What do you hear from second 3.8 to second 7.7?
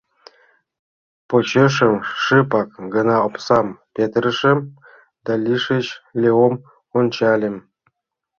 петырышым да лишыч Леом ончальым.